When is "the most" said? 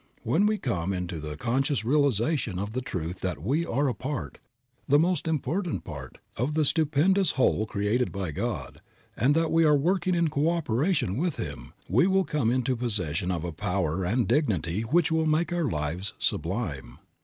4.87-5.27